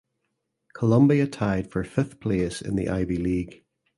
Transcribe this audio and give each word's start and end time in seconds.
Columbia 0.73 1.27
tied 1.27 1.69
for 1.69 1.83
fifth 1.83 2.19
place 2.19 2.59
in 2.59 2.75
the 2.75 2.89
Ivy 2.89 3.17
League. 3.17 3.63